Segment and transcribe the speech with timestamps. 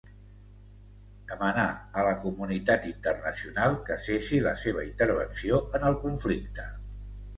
[1.31, 1.65] Demanar
[1.99, 6.67] a la Comunitat Internacional que cessi la seva intervenció en el conflicte.